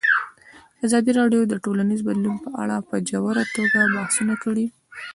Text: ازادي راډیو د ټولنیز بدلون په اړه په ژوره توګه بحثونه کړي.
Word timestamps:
ازادي 0.85 1.11
راډیو 1.19 1.41
د 1.47 1.53
ټولنیز 1.63 1.99
بدلون 2.09 2.35
په 2.45 2.49
اړه 2.61 2.75
په 2.89 2.95
ژوره 3.09 3.43
توګه 3.55 3.79
بحثونه 3.95 4.33
کړي. 4.43 4.65